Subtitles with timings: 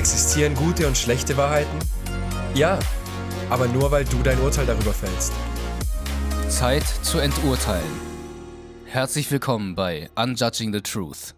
[0.00, 1.78] Existieren gute und schlechte Wahrheiten?
[2.54, 2.78] Ja,
[3.50, 5.30] aber nur weil du dein Urteil darüber fällst.
[6.48, 7.84] Zeit zu enturteilen.
[8.86, 11.34] Herzlich willkommen bei Unjudging the Truth.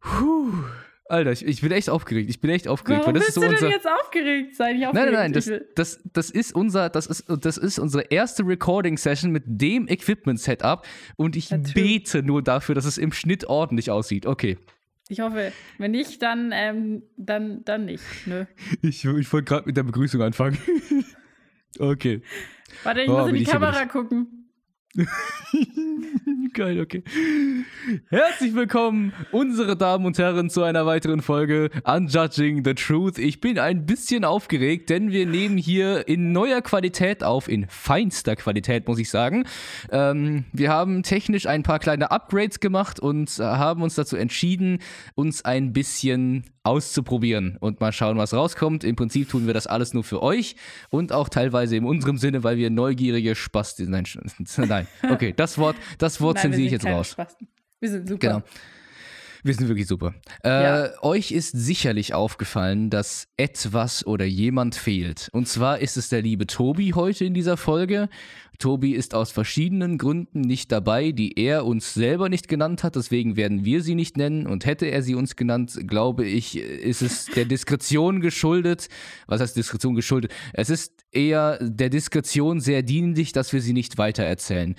[0.00, 0.64] Puh.
[1.08, 2.28] Alter, ich, ich bin echt aufgeregt.
[2.28, 3.00] Ich bin echt aufgeregt.
[3.00, 4.54] Warum weil das bist ist so du denn jetzt aufgeregt?
[4.56, 5.12] Sei nicht Nein, aufgeregt.
[5.12, 8.46] nein, nein, das, Ich will- das, das ist unser, das ist, das ist unsere erste
[8.46, 10.86] Recording-Session mit dem Equipment-Setup
[11.16, 11.74] und ich Natürlich.
[11.74, 14.26] bete nur dafür, dass es im Schnitt ordentlich aussieht.
[14.26, 14.58] Okay.
[15.08, 18.04] ich hoffe, wenn nicht, dann, ähm, dann, dann nicht.
[18.26, 18.44] Nö.
[18.82, 20.58] Ich, ich wollte gerade mit der Begrüßung anfangen.
[21.78, 22.20] okay.
[22.84, 24.37] Warte, ich Oh, muss in die Kamera gucken.
[26.54, 27.02] Geil, okay.
[28.08, 33.18] Herzlich willkommen, unsere Damen und Herren, zu einer weiteren Folge Unjudging the Truth.
[33.18, 38.34] Ich bin ein bisschen aufgeregt, denn wir nehmen hier in neuer Qualität auf, in feinster
[38.34, 39.44] Qualität, muss ich sagen.
[39.90, 44.78] Ähm, wir haben technisch ein paar kleine Upgrades gemacht und äh, haben uns dazu entschieden,
[45.14, 48.84] uns ein bisschen auszuprobieren und mal schauen, was rauskommt.
[48.84, 50.56] Im Prinzip tun wir das alles nur für euch
[50.90, 53.78] und auch teilweise in unserem Sinne, weil wir neugierige Spaß.
[53.80, 54.04] Nein,
[54.56, 54.77] nein.
[55.02, 57.10] Okay, das Wort, das Wort Nein, zensiere ich jetzt raus.
[57.12, 57.48] Spasten.
[57.80, 58.18] Wir sind super.
[58.26, 58.42] Genau.
[59.44, 60.14] Wir sind wirklich super.
[60.44, 61.02] Äh, Ja.
[61.02, 65.28] Euch ist sicherlich aufgefallen, dass etwas oder jemand fehlt.
[65.32, 68.08] Und zwar ist es der liebe Tobi heute in dieser Folge.
[68.58, 72.96] Tobi ist aus verschiedenen Gründen nicht dabei, die er uns selber nicht genannt hat.
[72.96, 74.48] Deswegen werden wir sie nicht nennen.
[74.48, 78.88] Und hätte er sie uns genannt, glaube ich, ist es der Diskretion geschuldet.
[79.28, 80.32] Was heißt Diskretion geschuldet?
[80.52, 84.74] Es ist eher der Diskretion sehr dienlich, dass wir sie nicht weitererzählen.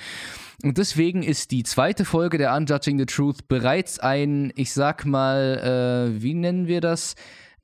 [0.61, 6.11] Und deswegen ist die zweite Folge der Unjudging the Truth bereits ein, ich sag mal,
[6.11, 7.15] äh, wie nennen wir das?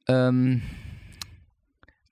[0.08, 0.62] Ähm,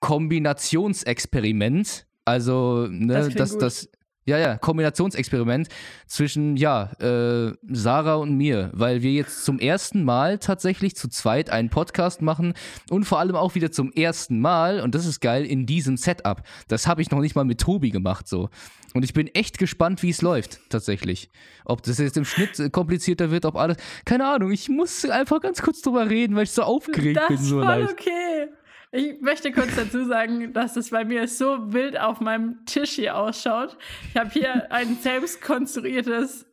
[0.00, 2.04] Kombinationsexperiment.
[2.24, 3.88] Also, ne, Das das, das,
[4.26, 5.68] ja, ja, Kombinationsexperiment
[6.06, 11.50] zwischen, ja, äh, Sarah und mir, weil wir jetzt zum ersten Mal tatsächlich zu zweit
[11.50, 12.54] einen Podcast machen
[12.88, 16.42] und vor allem auch wieder zum ersten Mal, und das ist geil, in diesem Setup.
[16.68, 18.48] Das habe ich noch nicht mal mit Tobi gemacht, so.
[18.94, 21.28] Und ich bin echt gespannt, wie es läuft, tatsächlich.
[21.66, 23.76] Ob das jetzt im Schnitt äh, komplizierter wird, ob alles.
[24.06, 27.36] Keine Ahnung, ich muss einfach ganz kurz drüber reden, weil ich so aufgeregt Das bin,
[27.36, 27.90] ist so voll leicht.
[27.92, 28.48] okay.
[28.96, 33.16] Ich möchte kurz dazu sagen, dass es bei mir so wild auf meinem Tisch hier
[33.16, 33.76] ausschaut.
[34.10, 36.46] Ich habe hier ein selbst konstruiertes,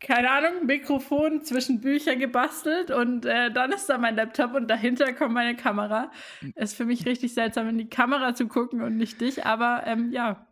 [0.00, 5.12] keine Ahnung, Mikrofon zwischen Bücher gebastelt und äh, dann ist da mein Laptop und dahinter
[5.12, 6.10] kommt meine Kamera.
[6.54, 9.82] Es ist für mich richtig seltsam, in die Kamera zu gucken und nicht dich, aber
[9.84, 10.47] ähm, ja.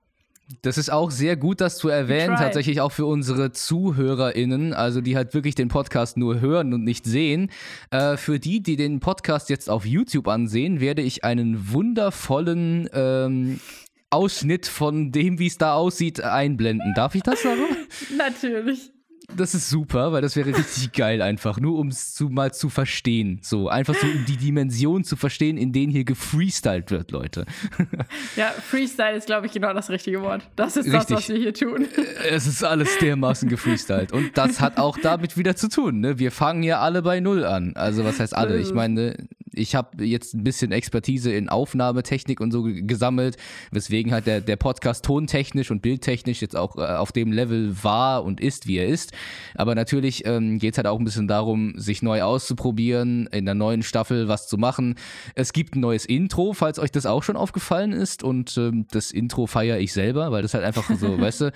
[0.62, 5.16] Das ist auch sehr gut, das zu erwähnen, tatsächlich auch für unsere ZuhörerInnen, also die
[5.16, 7.50] halt wirklich den Podcast nur hören und nicht sehen.
[7.90, 13.58] Äh, für die, die den Podcast jetzt auf YouTube ansehen, werde ich einen wundervollen ähm,
[14.10, 16.94] Ausschnitt von dem, wie es da aussieht, einblenden.
[16.94, 17.62] Darf ich das sagen?
[18.16, 18.92] Natürlich.
[19.34, 22.68] Das ist super, weil das wäre richtig geil einfach, nur um es zu, mal zu
[22.68, 23.40] verstehen.
[23.42, 27.44] So, einfach so um die Dimension zu verstehen, in denen hier gefreestylt wird, Leute.
[28.36, 30.42] Ja, Freestyle ist, glaube ich, genau das richtige Wort.
[30.56, 31.16] Das ist das, Richtig.
[31.16, 31.86] was wir hier tun.
[32.28, 34.12] Es ist alles dermaßen gefreestylt.
[34.12, 36.00] Und das hat auch damit wieder zu tun.
[36.00, 36.18] Ne?
[36.18, 37.72] Wir fangen ja alle bei Null an.
[37.74, 38.58] Also was heißt alle?
[38.58, 39.16] Ich meine,
[39.56, 43.36] ich habe jetzt ein bisschen Expertise in Aufnahmetechnik und so ge- gesammelt,
[43.72, 48.24] weswegen halt der, der Podcast tontechnisch und bildtechnisch jetzt auch äh, auf dem Level war
[48.24, 49.12] und ist, wie er ist.
[49.54, 53.54] Aber natürlich ähm, geht es halt auch ein bisschen darum, sich neu auszuprobieren, in der
[53.54, 54.94] neuen Staffel was zu machen.
[55.34, 58.22] Es gibt ein neues Intro, falls euch das auch schon aufgefallen ist.
[58.22, 61.52] Und ähm, das Intro feiere ich selber, weil das halt einfach so, weißt du,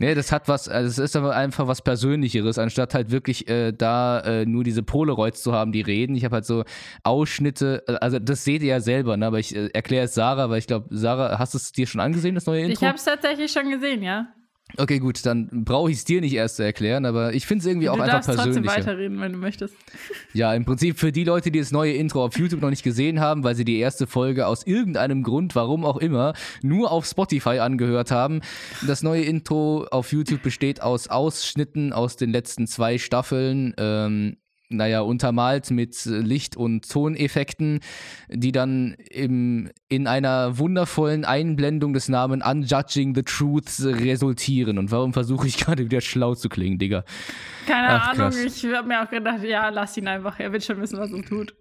[0.00, 3.72] Nee, das hat was, also es ist aber einfach was Persönlicheres, anstatt halt wirklich äh,
[3.72, 6.14] da äh, nur diese Polaroids zu haben, die reden.
[6.14, 6.64] Ich habe halt so
[7.02, 9.26] Ausschnitte, äh, also das seht ihr ja selber, ne?
[9.26, 12.00] aber ich äh, erkläre es Sarah, weil ich glaube, Sarah, hast du es dir schon
[12.00, 12.86] angesehen, das neue Ich Intro?
[12.86, 14.28] habe es tatsächlich schon gesehen, ja.
[14.76, 17.66] Okay, gut, dann brauche ich es dir nicht erst zu erklären, aber ich finde es
[17.66, 19.74] irgendwie auch du einfach darfst trotzdem weiterreden, wenn du möchtest.
[20.32, 23.20] Ja, im Prinzip für die Leute, die das neue Intro auf YouTube noch nicht gesehen
[23.20, 27.58] haben, weil sie die erste Folge aus irgendeinem Grund, warum auch immer, nur auf Spotify
[27.58, 28.40] angehört haben.
[28.86, 33.74] Das neue Intro auf YouTube besteht aus Ausschnitten aus den letzten zwei Staffeln.
[33.78, 34.36] Ähm,
[34.70, 37.80] naja, untermalt mit Licht- und Toneffekten,
[38.28, 44.78] die dann im, in einer wundervollen Einblendung des Namen Unjudging the Truth resultieren.
[44.78, 47.04] Und warum versuche ich gerade wieder schlau zu klingen, Digga?
[47.66, 48.44] Keine Ach, Ahnung, krass.
[48.44, 50.38] ich habe mir auch gedacht, ja, lass ihn einfach.
[50.38, 51.54] Er wird schon wissen, was er tut.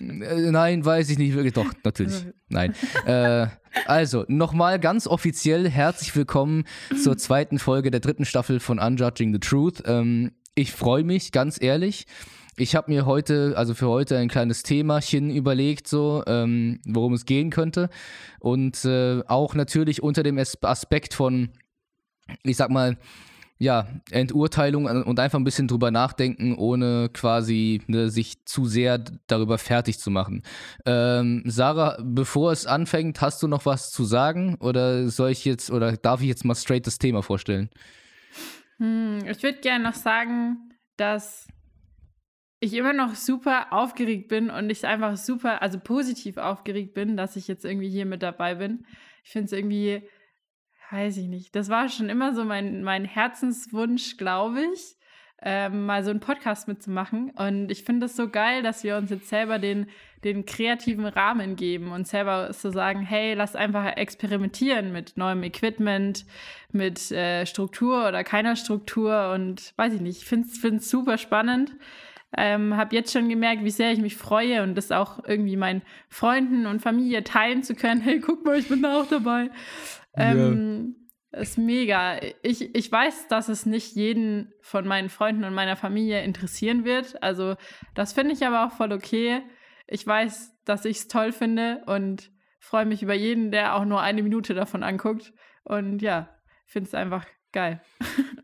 [0.00, 1.54] Äh, nein, weiß ich nicht wirklich.
[1.54, 2.26] Doch, natürlich.
[2.48, 2.74] Nein.
[3.06, 3.46] Äh,
[3.86, 6.64] also, nochmal ganz offiziell herzlich willkommen
[7.02, 9.82] zur zweiten Folge der dritten Staffel von Unjudging the Truth.
[9.86, 12.06] Ähm, ich freue mich, ganz ehrlich.
[12.56, 17.24] Ich habe mir heute, also für heute, ein kleines Themachen überlegt, so, ähm, worum es
[17.24, 17.90] gehen könnte.
[18.38, 21.50] Und äh, auch natürlich unter dem As- Aspekt von,
[22.42, 22.96] ich sag mal,
[23.58, 29.58] ja, Enturteilung und einfach ein bisschen drüber nachdenken, ohne quasi ne, sich zu sehr darüber
[29.58, 30.42] fertig zu machen.
[30.84, 35.70] Ähm, Sarah, bevor es anfängt, hast du noch was zu sagen oder soll ich jetzt
[35.70, 37.70] oder darf ich jetzt mal straight das Thema vorstellen?
[38.78, 41.46] Hm, ich würde gerne noch sagen, dass
[42.64, 47.36] ich immer noch super aufgeregt bin und ich einfach super, also positiv aufgeregt bin, dass
[47.36, 48.86] ich jetzt irgendwie hier mit dabei bin.
[49.22, 50.02] Ich finde es irgendwie
[50.94, 51.56] Weiß ich nicht.
[51.56, 54.96] Das war schon immer so mein, mein Herzenswunsch, glaube ich,
[55.42, 57.30] ähm, mal so einen Podcast mitzumachen.
[57.30, 59.88] Und ich finde es so geil, dass wir uns jetzt selber den,
[60.22, 66.26] den kreativen Rahmen geben und selber so sagen, hey, lass einfach experimentieren mit neuem Equipment,
[66.70, 70.18] mit äh, Struktur oder keiner Struktur und weiß ich nicht.
[70.18, 71.72] Ich finde es super spannend.
[72.36, 75.82] Ähm, habe jetzt schon gemerkt, wie sehr ich mich freue und das auch irgendwie meinen
[76.08, 78.00] Freunden und Familie teilen zu können.
[78.00, 79.50] Hey, guck mal, ich bin da auch dabei.
[80.16, 80.96] Ähm,
[81.32, 81.40] ja.
[81.40, 82.20] Ist mega.
[82.42, 87.22] Ich, ich weiß, dass es nicht jeden von meinen Freunden und meiner Familie interessieren wird.
[87.22, 87.56] Also,
[87.94, 89.42] das finde ich aber auch voll okay.
[89.88, 92.30] Ich weiß, dass ich es toll finde und
[92.60, 95.32] freue mich über jeden, der auch nur eine Minute davon anguckt.
[95.64, 96.28] Und ja,
[96.66, 97.82] finde es einfach geil.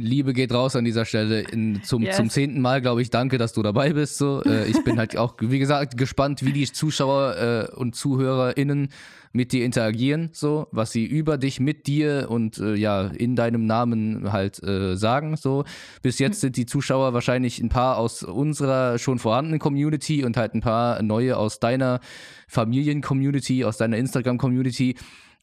[0.00, 1.40] Liebe geht raus an dieser Stelle.
[1.40, 2.16] In, zum, yes.
[2.16, 4.18] zum zehnten Mal, glaube ich, danke, dass du dabei bist.
[4.18, 4.42] So.
[4.44, 8.88] Äh, ich bin halt auch, wie gesagt, gespannt, wie die Zuschauer äh, und ZuhörerInnen
[9.32, 13.64] mit dir interagieren, so, was sie über dich, mit dir und äh, ja, in deinem
[13.64, 15.36] Namen halt äh, sagen.
[15.36, 15.64] So.
[16.02, 16.40] Bis jetzt mhm.
[16.40, 21.00] sind die Zuschauer wahrscheinlich ein paar aus unserer schon vorhandenen Community und halt ein paar
[21.02, 22.00] neue aus deiner
[22.48, 24.96] Familien-Community, aus deiner Instagram-Community.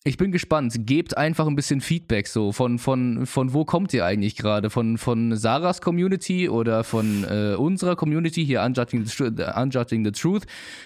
[0.08, 0.74] Ich bin gespannt.
[0.86, 2.54] Gebt einfach ein bisschen Feedback so.
[2.54, 4.70] Von, von, von wo kommt ihr eigentlich gerade?
[4.70, 10.44] Von, von Sarahs Community oder von äh, unserer Community hier, Unjudging the, Unjudging the Truth?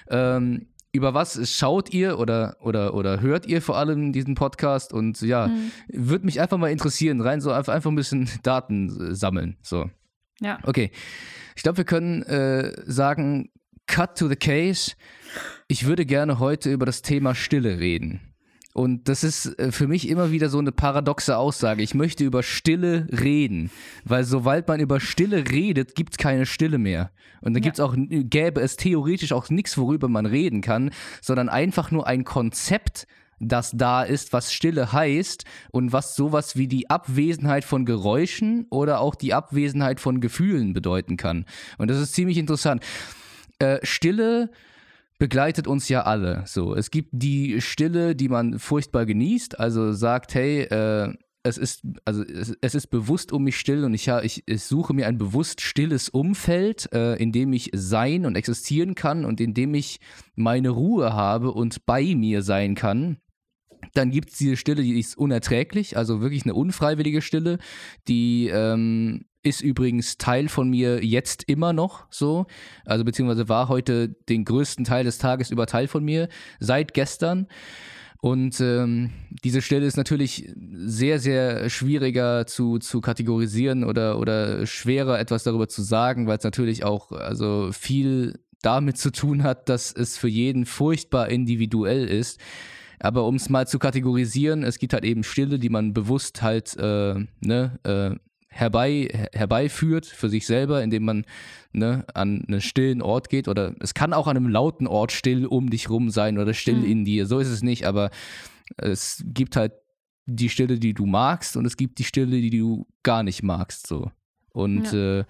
[0.09, 4.91] Ähm, über was schaut ihr oder, oder, oder hört ihr vor allem diesen Podcast?
[4.91, 5.71] Und ja, mhm.
[5.89, 9.55] würde mich einfach mal interessieren, rein so einfach, einfach ein bisschen Daten sammeln.
[9.61, 9.91] So.
[10.39, 10.57] Ja.
[10.63, 10.89] Okay.
[11.55, 13.51] Ich glaube, wir können äh, sagen,
[13.85, 14.93] cut to the case.
[15.67, 18.30] Ich würde gerne heute über das Thema Stille reden.
[18.73, 21.83] Und das ist äh, für mich immer wieder so eine paradoxe Aussage.
[21.83, 23.69] Ich möchte über Stille reden,
[24.05, 27.11] weil sobald man über Stille redet, gibt es keine Stille mehr.
[27.41, 27.67] Und dann ja.
[27.67, 30.91] gibt's auch, gäbe es theoretisch auch nichts, worüber man reden kann,
[31.21, 33.07] sondern einfach nur ein Konzept,
[33.39, 38.99] das da ist, was Stille heißt und was sowas wie die Abwesenheit von Geräuschen oder
[38.99, 41.45] auch die Abwesenheit von Gefühlen bedeuten kann.
[41.77, 42.83] Und das ist ziemlich interessant.
[43.57, 44.51] Äh, Stille
[45.21, 46.41] begleitet uns ja alle.
[46.47, 51.13] So, es gibt die Stille, die man furchtbar genießt, also sagt, hey, äh,
[51.43, 54.95] es ist, also es, es, ist bewusst um mich still und ich, ich, ich suche
[54.95, 59.53] mir ein bewusst stilles Umfeld, äh, in dem ich sein und existieren kann und in
[59.53, 59.99] dem ich
[60.33, 63.17] meine Ruhe habe und bei mir sein kann.
[63.93, 67.59] Dann gibt es diese Stille, die ist unerträglich, also wirklich eine unfreiwillige Stille,
[68.07, 72.45] die ähm, ist übrigens Teil von mir jetzt immer noch so.
[72.85, 76.29] Also beziehungsweise war heute den größten Teil des Tages über Teil von mir
[76.59, 77.47] seit gestern.
[78.21, 79.09] Und ähm,
[79.43, 85.67] diese Stelle ist natürlich sehr, sehr schwieriger zu, zu kategorisieren oder, oder schwerer etwas darüber
[85.67, 90.27] zu sagen, weil es natürlich auch also viel damit zu tun hat, dass es für
[90.27, 92.39] jeden furchtbar individuell ist.
[92.99, 96.77] Aber um es mal zu kategorisieren, es gibt halt eben Stille, die man bewusst halt
[96.77, 98.15] äh, ne, äh,
[98.51, 101.25] herbei, herbeiführt für sich selber, indem man
[101.71, 103.47] ne, an einen stillen Ort geht.
[103.47, 106.75] Oder es kann auch an einem lauten Ort still um dich rum sein oder still
[106.75, 106.85] mhm.
[106.85, 107.25] in dir.
[107.25, 108.11] So ist es nicht, aber
[108.77, 109.73] es gibt halt
[110.25, 113.87] die Stille, die du magst, und es gibt die Stille, die du gar nicht magst.
[113.87, 114.11] So.
[114.51, 115.19] Und ja.
[115.19, 115.23] äh,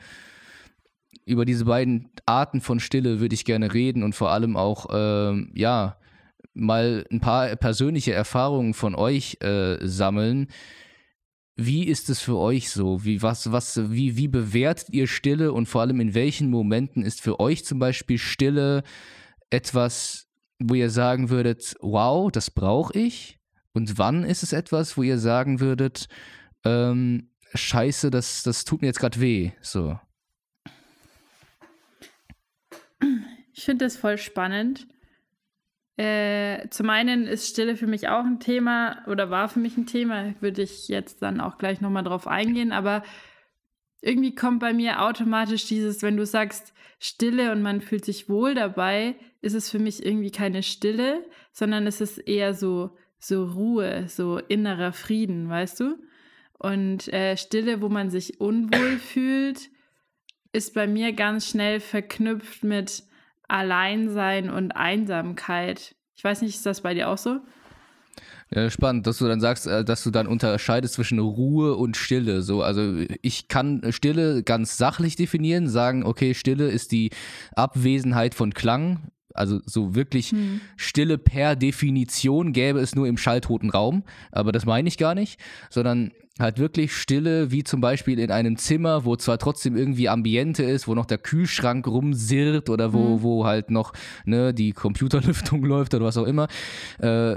[1.25, 5.45] über diese beiden Arten von Stille würde ich gerne reden und vor allem auch, äh,
[5.53, 5.97] ja,
[6.53, 10.47] mal ein paar persönliche Erfahrungen von euch äh, sammeln,
[11.65, 13.03] wie ist es für euch so?
[13.03, 17.21] Wie, was, was, wie, wie bewertet ihr Stille und vor allem in welchen Momenten ist
[17.21, 18.83] für euch zum Beispiel Stille
[19.49, 20.27] etwas,
[20.59, 23.39] wo ihr sagen würdet, wow, das brauche ich?
[23.73, 26.07] Und wann ist es etwas, wo ihr sagen würdet,
[26.65, 29.51] ähm, scheiße, das, das tut mir jetzt gerade weh?
[29.61, 29.99] So.
[33.53, 34.87] Ich finde das voll spannend,
[35.97, 39.85] äh, zum einen ist Stille für mich auch ein Thema oder war für mich ein
[39.85, 43.03] Thema, würde ich jetzt dann auch gleich nochmal drauf eingehen, aber
[44.01, 48.55] irgendwie kommt bei mir automatisch dieses, wenn du sagst Stille und man fühlt sich wohl
[48.55, 54.05] dabei, ist es für mich irgendwie keine Stille, sondern es ist eher so, so Ruhe,
[54.07, 55.97] so innerer Frieden, weißt du?
[56.57, 59.69] Und äh, Stille, wo man sich unwohl fühlt,
[60.53, 63.03] ist bei mir ganz schnell verknüpft mit
[63.51, 65.95] Alleinsein und Einsamkeit.
[66.15, 67.39] Ich weiß nicht, ist das bei dir auch so?
[68.53, 72.41] Ja, spannend, dass du dann sagst, äh, dass du dann unterscheidest zwischen Ruhe und Stille.
[72.41, 77.11] So, also ich kann Stille ganz sachlich definieren, sagen, okay, Stille ist die
[77.55, 79.11] Abwesenheit von Klang.
[79.33, 80.61] Also so wirklich Hm.
[80.77, 85.39] Stille per Definition gäbe es nur im schalltoten Raum, aber das meine ich gar nicht,
[85.69, 90.63] sondern halt wirklich Stille, wie zum Beispiel in einem Zimmer, wo zwar trotzdem irgendwie Ambiente
[90.63, 93.21] ist, wo noch der Kühlschrank rumsirrt oder wo, Mhm.
[93.23, 93.93] wo halt noch
[94.25, 96.47] ne, die Computerlüftung läuft oder was auch immer.
[96.99, 97.35] Äh,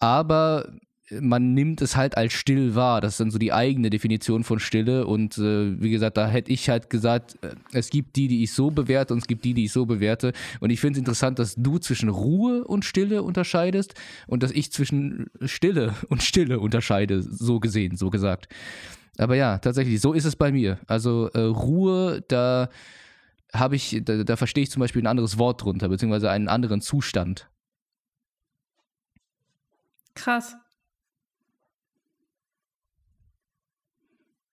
[0.00, 0.72] aber
[1.18, 3.00] man nimmt es halt als still wahr.
[3.00, 5.06] Das ist dann so die eigene Definition von Stille.
[5.06, 8.52] Und äh, wie gesagt, da hätte ich halt gesagt, äh, es gibt die, die ich
[8.52, 10.32] so bewerte und es gibt die, die ich so bewerte.
[10.60, 13.94] Und ich finde es interessant, dass du zwischen Ruhe und Stille unterscheidest
[14.26, 18.48] und dass ich zwischen Stille und Stille unterscheide, so gesehen, so gesagt.
[19.18, 20.78] Aber ja, tatsächlich, so ist es bei mir.
[20.86, 22.68] Also äh, Ruhe, da
[23.52, 26.80] habe ich, da, da verstehe ich zum Beispiel ein anderes Wort drunter, beziehungsweise einen anderen
[26.80, 27.48] Zustand.
[30.14, 30.56] Krass.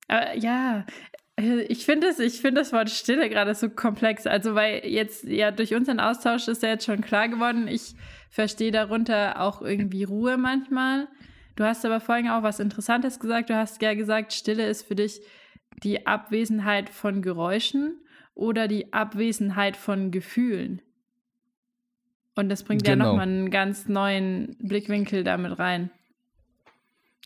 [0.07, 0.85] Aber ja,
[1.39, 4.25] äh, ich finde ich finde das Wort Stille gerade so komplex.
[4.27, 7.95] Also, weil jetzt ja durch unseren Austausch ist ja jetzt schon klar geworden, ich
[8.29, 11.07] verstehe darunter auch irgendwie Ruhe manchmal.
[11.55, 13.49] Du hast aber vorhin auch was Interessantes gesagt.
[13.49, 15.21] Du hast ja gesagt, Stille ist für dich
[15.83, 17.99] die Abwesenheit von Geräuschen
[18.35, 20.81] oder die Abwesenheit von Gefühlen.
[22.35, 23.07] Und das bringt ja Genau.
[23.09, 25.89] nochmal einen ganz neuen Blickwinkel damit rein.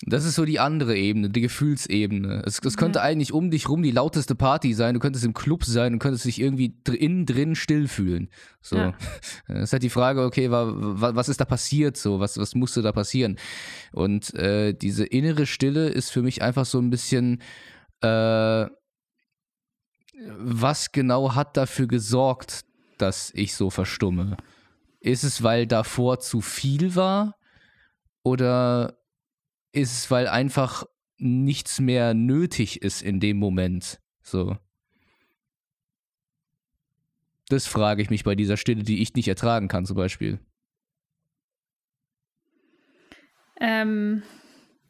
[0.08, 2.41] Das ist so die andere Ebene, die Gefühlsebene.
[2.46, 3.05] Es, es könnte Ja.
[3.05, 6.25] eigentlich um dich rum die lauteste Party sein, du könntest im Club sein und könntest
[6.25, 8.29] dich irgendwie innen drin still fühlen.
[8.62, 8.77] So.
[8.77, 8.93] Ja.
[9.48, 10.65] Es ist halt die Frage, okay, wa,
[11.15, 12.20] was ist da passiert so?
[12.20, 13.38] Was, was musste da passieren?
[13.91, 17.41] Und äh, diese innere Stille ist für mich einfach so ein bisschen,
[18.01, 18.65] äh,
[20.38, 22.62] was genau hat dafür gesorgt,
[22.98, 24.38] dass ich so verstumme?
[25.00, 27.36] Ist es, weil davor zu viel war?
[28.24, 28.98] Oder
[29.71, 30.85] ist weil einfach
[31.17, 33.99] nichts mehr nötig ist in dem Moment.
[34.21, 34.57] So.
[37.49, 40.39] Das frage ich mich bei dieser Stille, die ich nicht ertragen kann, zum Beispiel.
[43.59, 44.23] Ähm,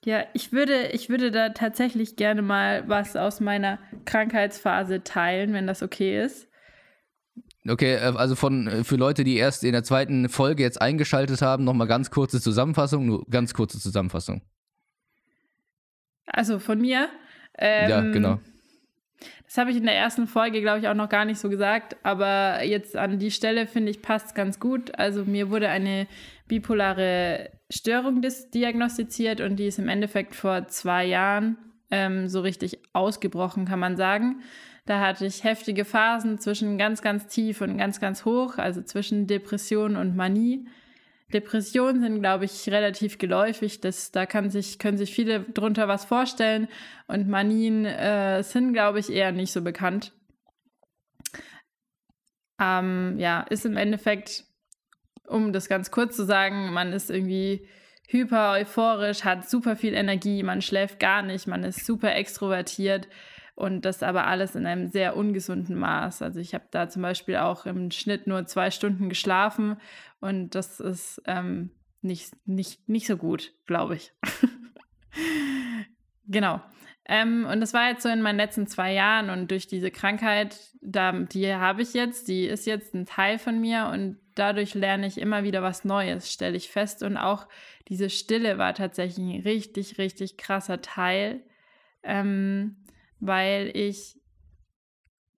[0.05, 5.67] ja, ich würde, ich würde da tatsächlich gerne mal was aus meiner Krankheitsphase teilen, wenn
[5.67, 6.47] das okay ist.
[7.67, 11.41] Okay, äh, also von äh, für Leute, die erst in der zweiten Folge jetzt eingeschaltet
[11.41, 14.41] haben, nochmal ganz kurze Zusammenfassung, nur ganz kurze Zusammenfassung.
[16.25, 17.10] Also von mir.
[17.58, 18.40] Ähm, ja, genau.
[19.46, 21.98] Das habe ich in der ersten Folge, glaube ich, auch noch gar nicht so gesagt.
[22.04, 24.98] Aber jetzt an die Stelle, finde ich, passt ganz gut.
[24.98, 26.08] Also mir wurde eine
[26.48, 28.22] bipolare Störung
[28.54, 31.58] diagnostiziert und die ist im Endeffekt vor zwei Jahren
[31.92, 34.42] ähm, so richtig ausgebrochen, kann man sagen.
[34.86, 39.28] Da hatte ich heftige Phasen zwischen ganz, ganz tief und ganz, ganz hoch, also zwischen
[39.28, 40.66] Depression und Manie.
[41.31, 43.81] Depressionen sind, glaube ich, relativ geläufig.
[43.81, 46.67] Das, da kann sich, können sich viele drunter was vorstellen.
[47.07, 50.13] Und Manien äh, sind, glaube ich, eher nicht so bekannt.
[52.59, 54.43] Ähm, ja, ist im Endeffekt,
[55.27, 57.67] um das ganz kurz zu sagen, man ist irgendwie
[58.07, 63.07] hyper euphorisch, hat super viel Energie, man schläft gar nicht, man ist super extrovertiert
[63.55, 66.22] und das aber alles in einem sehr ungesunden Maß.
[66.22, 69.77] Also ich habe da zum Beispiel auch im Schnitt nur zwei Stunden geschlafen
[70.20, 74.13] und das ist ähm, nicht, nicht, nicht so gut, glaube ich.
[76.27, 76.62] genau.
[77.05, 80.58] Ähm, und das war jetzt so in meinen letzten zwei Jahren und durch diese Krankheit,
[80.81, 85.08] da, die habe ich jetzt, die ist jetzt ein Teil von mir und dadurch lerne
[85.08, 87.03] ich immer wieder was Neues, stelle ich fest.
[87.03, 87.48] Und auch
[87.88, 91.41] diese Stille war tatsächlich ein richtig, richtig krasser Teil,
[92.03, 92.77] ähm,
[93.22, 94.18] weil ich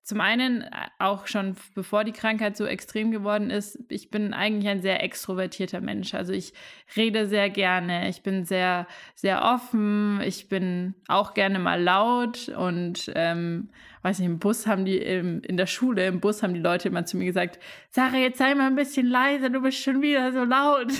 [0.04, 0.66] zum einen
[1.00, 5.80] auch schon bevor die Krankheit so extrem geworden ist, ich bin eigentlich ein sehr extrovertierter
[5.80, 6.13] Mensch.
[6.13, 6.54] Also ich
[6.98, 8.86] rede sehr gerne, ich bin sehr,
[9.16, 13.70] sehr offen, ich bin auch gerne mal laut und ähm,
[14.02, 16.90] weiß nicht, im Bus haben die, im, in der Schule, im Bus haben die Leute
[16.90, 17.60] immer zu mir gesagt,
[17.90, 20.92] Sarah, jetzt sei mal ein bisschen leiser, du bist schon wieder so laut.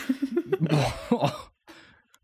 [1.10, 1.53] Boah.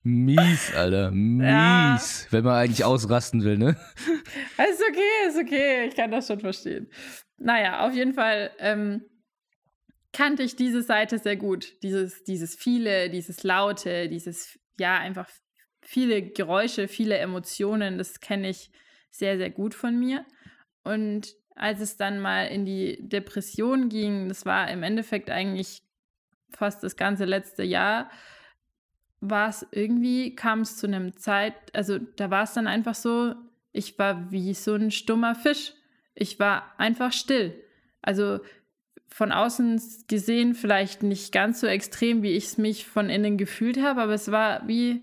[0.04, 1.12] Mies, Alter.
[1.12, 1.44] Mies.
[1.46, 2.32] Ja.
[2.32, 3.70] Wenn man eigentlich ausrasten will, ne?
[3.70, 6.90] ist okay, ist okay, ich kann das schon verstehen.
[7.38, 9.04] Naja, auf jeden Fall ähm,
[10.14, 11.82] kannte ich diese Seite sehr gut.
[11.84, 15.30] Dieses, dieses viele, dieses Laute, dieses, ja, einfach
[15.82, 18.72] viele Geräusche, viele Emotionen, das kenne ich
[19.12, 20.26] sehr, sehr gut von mir.
[20.84, 25.82] Und als es dann mal in die Depression ging, das war im Endeffekt eigentlich
[26.52, 28.10] fast das ganze letzte Jahr,
[29.22, 33.36] war es irgendwie, kam es zu einem Zeit, also da war es dann einfach so,
[33.72, 35.74] ich war wie so ein stummer Fisch.
[36.16, 37.54] Ich war einfach still.
[38.02, 38.40] Also
[39.08, 43.82] von außen gesehen vielleicht nicht ganz so extrem, wie ich es mich von innen gefühlt
[43.82, 45.02] habe, aber es war wie,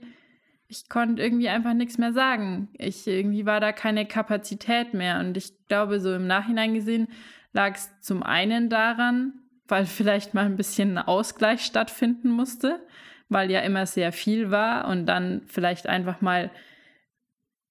[0.68, 2.68] ich konnte irgendwie einfach nichts mehr sagen.
[2.78, 5.20] Ich irgendwie war da keine Kapazität mehr.
[5.20, 7.08] Und ich glaube, so im Nachhinein gesehen
[7.52, 9.34] lag es zum einen daran,
[9.68, 12.80] weil vielleicht mal ein bisschen ein Ausgleich stattfinden musste,
[13.28, 16.50] weil ja immer sehr viel war und dann vielleicht einfach mal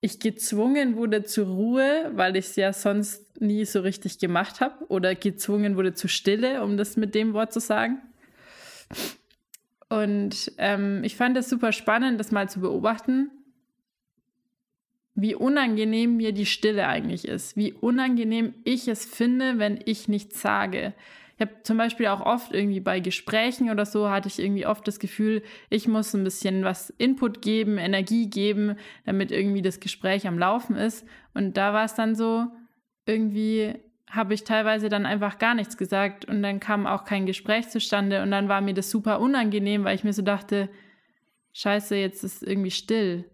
[0.02, 4.86] ich gezwungen wurde zur Ruhe, weil ich es ja sonst nie so richtig gemacht habe
[4.88, 8.02] oder gezwungen wurde zur Stille, um das mit dem Wort zu sagen.
[9.90, 13.32] Und ähm, ich fand es super spannend, das mal zu beobachten,
[15.16, 20.42] wie unangenehm mir die Stille eigentlich ist, wie unangenehm ich es finde, wenn ich nichts
[20.42, 20.94] sage.
[21.36, 24.88] Ich habe zum Beispiel auch oft irgendwie bei Gesprächen oder so hatte ich irgendwie oft
[24.88, 30.28] das Gefühl, ich muss ein bisschen was Input geben, Energie geben, damit irgendwie das Gespräch
[30.28, 31.06] am Laufen ist.
[31.34, 32.46] Und da war es dann so,
[33.06, 33.74] irgendwie
[34.10, 38.22] habe ich teilweise dann einfach gar nichts gesagt und dann kam auch kein Gespräch zustande
[38.22, 40.70] und dann war mir das super unangenehm, weil ich mir so dachte,
[41.52, 43.26] scheiße, jetzt ist irgendwie still.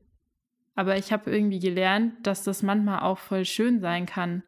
[0.73, 4.41] Aber ich habe irgendwie gelernt, dass das manchmal auch voll schön sein kann.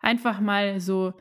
[0.00, 1.14] Einfach mal so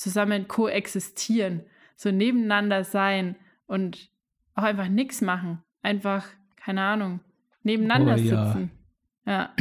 [0.00, 1.60] zusammen koexistieren,
[1.94, 4.08] so nebeneinander sein und
[4.54, 5.62] auch einfach nichts machen.
[5.82, 6.26] Einfach,
[6.56, 7.20] keine Ahnung,
[7.64, 8.70] nebeneinander Oh sitzen.
[9.26, 9.54] Ja.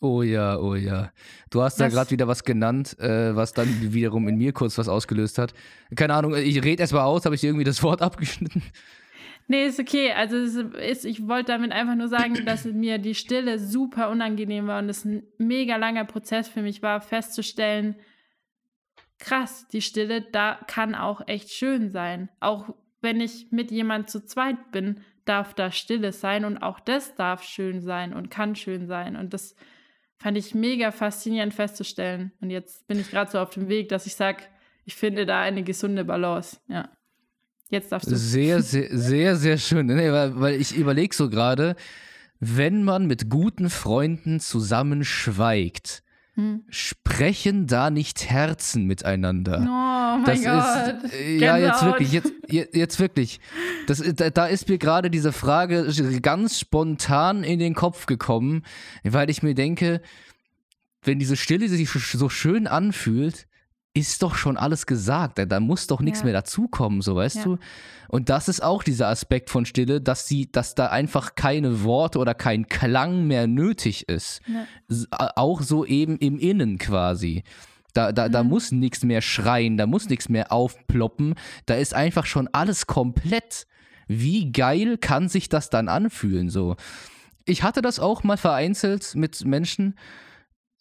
[0.00, 1.10] Oh ja, oh ja.
[1.50, 1.92] Du hast da Was?
[1.94, 5.54] gerade wieder was genannt, äh, was dann wiederum in mir kurz was ausgelöst hat.
[5.96, 8.62] Keine Ahnung, ich rede erst mal aus, habe ich irgendwie das Wort abgeschnitten?
[9.48, 10.12] Nee, ist okay.
[10.12, 14.80] Also ist, ich wollte damit einfach nur sagen, dass mir die Stille super unangenehm war
[14.80, 17.96] und es ein mega langer Prozess für mich war, festzustellen,
[19.18, 22.28] krass, die Stille, da kann auch echt schön sein.
[22.40, 27.14] Auch wenn ich mit jemand zu zweit bin, darf da Stille sein und auch das
[27.14, 29.16] darf schön sein und kann schön sein.
[29.16, 29.54] Und das
[30.18, 32.32] fand ich mega faszinierend festzustellen.
[32.40, 34.44] Und jetzt bin ich gerade so auf dem Weg, dass ich sage,
[34.84, 36.58] ich finde da eine gesunde Balance.
[36.68, 36.90] Ja.
[37.70, 38.16] Jetzt darfst du.
[38.16, 39.86] Sehr, sehr, sehr, sehr schön.
[39.86, 41.76] Nee, weil, weil ich überlege so gerade,
[42.38, 46.02] wenn man mit guten Freunden zusammen schweigt,
[46.36, 46.64] Hm.
[46.68, 49.58] sprechen da nicht Herzen miteinander.
[49.60, 51.04] Oh mein das Gott.
[51.04, 53.38] ist äh, ja jetzt wirklich jetzt je- jetzt wirklich
[53.86, 55.88] das ist- da, da ist mir gerade diese Frage
[56.22, 58.62] ganz spontan in den Kopf gekommen
[59.04, 60.00] weil ich mir denke
[61.02, 63.46] wenn diese Stille sich so schön anfühlt
[63.94, 66.24] ist doch schon alles gesagt da, da muss doch nichts Ja.
[66.26, 67.42] mehr dazukommen so weißt Ja.
[67.44, 67.58] du
[68.08, 72.18] und das ist auch dieser Aspekt von Stille dass sie dass da einfach keine Worte
[72.18, 74.66] oder kein Klang mehr nötig ist Ja.
[75.36, 77.42] Auch so eben im Innen quasi.
[77.94, 78.48] Da, da, da Mhm.
[78.50, 81.34] muss nichts mehr schreien, da muss nichts mehr aufploppen.
[81.66, 83.66] Da ist einfach schon alles komplett.
[84.08, 86.50] Wie geil kann sich das dann anfühlen?
[86.50, 86.74] So.
[87.44, 89.94] Ich hatte das auch mal vereinzelt mit Menschen.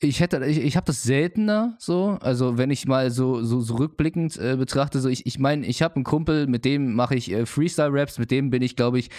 [0.04, 2.18] Ich hätte, ich, ich habe das seltener so.
[2.22, 5.82] Also wenn ich mal so, so, so rückblickend äh, betrachte, so ich, ich meine, ich
[5.82, 9.10] habe einen Kumpel, mit dem mache ich äh, Freestyle-Raps, mit dem bin ich, glaube ich,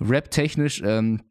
[0.00, 1.22] rap-technisch ähm,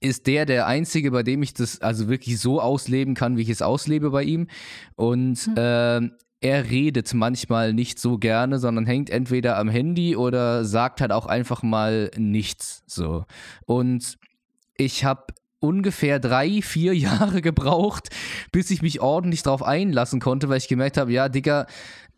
[0.00, 3.48] ist der der einzige, bei dem ich das also wirklich so ausleben kann, wie ich
[3.48, 4.46] es auslebe bei ihm.
[4.94, 11.00] Und ähm, er redet manchmal nicht so gerne, sondern hängt entweder am Handy oder sagt
[11.00, 12.82] halt auch einfach mal nichts.
[12.86, 13.24] So.
[13.66, 14.16] Und
[14.76, 15.26] ich habe
[15.60, 18.08] ungefähr drei, vier Jahre gebraucht,
[18.50, 21.66] bis ich mich ordentlich drauf einlassen konnte, weil ich gemerkt habe, ja, Digga,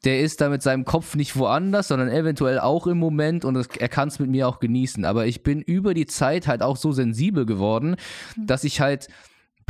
[0.04, 3.88] der ist da mit seinem Kopf nicht woanders, sondern eventuell auch im Moment und er
[3.88, 5.04] kann es mit mir auch genießen.
[5.04, 7.96] Aber ich bin über die Zeit halt auch so sensibel geworden,
[8.36, 9.08] dass ich halt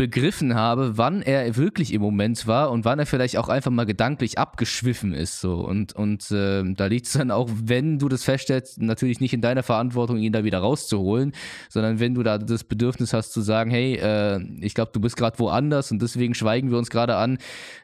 [0.03, 3.87] begriffen habe, wann er wirklich im Moment war und wann er vielleicht auch einfach mal
[3.87, 5.41] gedanklich abgeschwiffen ist.
[5.41, 5.65] So.
[5.65, 9.41] Und, und äh, da liegt es dann auch, wenn du das feststellst, natürlich nicht in
[9.41, 11.31] deiner Verantwortung, ihn da wieder rauszuholen,
[11.69, 15.17] sondern wenn du da das Bedürfnis hast zu sagen, hey, äh, ich glaube, du bist
[15.17, 17.39] gerade woanders und deswegen schweigen wir uns gerade an,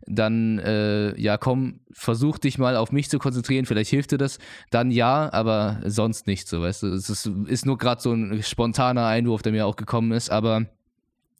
[0.05, 4.41] dann äh, ja komm, versuch dich mal auf mich zu konzentrieren, vielleicht hilft dir das,
[4.71, 6.87] dann ja, aber sonst nicht so, weißt du.
[6.89, 10.67] Es ist, ist nur gerade so ein spontaner Einwurf, der mir auch gekommen ist, aber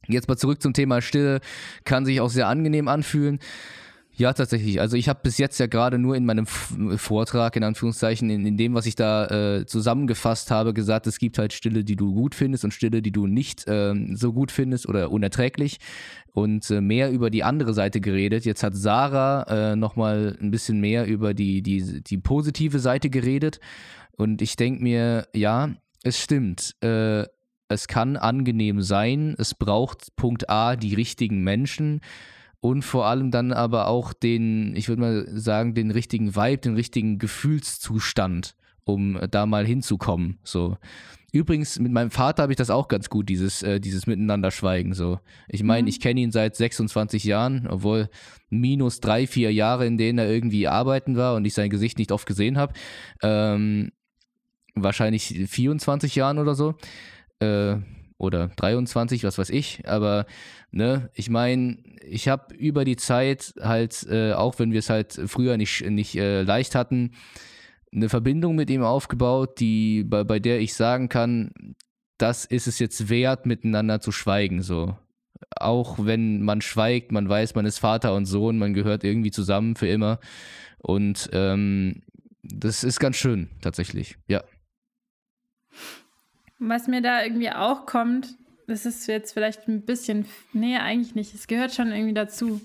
[0.09, 1.41] Jetzt mal zurück zum Thema Stille.
[1.85, 3.39] Kann sich auch sehr angenehm anfühlen.
[4.19, 4.81] Ja, tatsächlich.
[4.81, 8.57] Also ich habe bis jetzt ja gerade nur in meinem Vortrag, in Anführungszeichen, in, in
[8.57, 12.35] dem, was ich da äh, zusammengefasst habe, gesagt, es gibt halt Stille, die du gut
[12.35, 15.79] findest und Stille, die du nicht ähm, so gut findest oder unerträglich.
[16.33, 18.45] Und äh, mehr über die andere Seite geredet.
[18.45, 19.43] Jetzt hat Sarah
[19.73, 23.61] äh, nochmal ein bisschen mehr über die, die, die positive Seite geredet.
[24.17, 25.71] Und ich denke mir, ja,
[26.03, 26.75] es stimmt.
[26.81, 27.25] Äh,
[27.69, 32.01] es kann angenehm sein, es braucht Punkt A die richtigen Menschen
[32.61, 36.75] und vor allem dann aber auch den, ich würde mal sagen, den richtigen Vibe, den
[36.75, 40.39] richtigen Gefühlszustand, um da mal hinzukommen.
[40.43, 40.77] So.
[41.31, 44.95] Übrigens, mit meinem Vater habe ich das auch ganz gut, dieses, äh, dieses Miteinander-Schweigen.
[44.95, 45.21] So.
[45.47, 45.89] Ich meine, Mhm.
[45.89, 48.09] ich kenne ihn seit 26 Jahren, obwohl
[48.49, 52.13] minus drei, vier Jahre, in denen er irgendwie arbeiten war und ich sein Gesicht nicht
[52.13, 52.73] oft gesehen habe.
[53.23, 53.93] Ähm,
[54.75, 56.75] wahrscheinlich 24 Jahren oder so.
[57.41, 57.77] Äh,
[58.19, 59.89] oder 23, was weiß ich.
[59.89, 60.27] Aber,
[60.73, 65.21] ne, ich meine, ich habe über die Zeit halt, äh, auch wenn wir es halt
[65.27, 67.13] früher nicht, nicht äh, leicht hatten,
[67.93, 71.53] eine Verbindung mit ihm aufgebaut, die, bei, bei der ich sagen kann,
[72.19, 74.97] das ist es jetzt wert, miteinander zu schweigen, so.
[75.57, 79.77] Auch wenn man schweigt, man weiß, man ist Vater und Sohn, man gehört irgendwie zusammen
[79.77, 80.19] für immer.
[80.79, 82.03] Und ähm,
[82.43, 84.17] das ist ganz schön, tatsächlich.
[84.27, 84.43] Ja.
[86.59, 91.35] Was mir da irgendwie auch kommt, das ist jetzt vielleicht ein bisschen, nee, eigentlich nicht,
[91.35, 92.61] es gehört schon irgendwie dazu.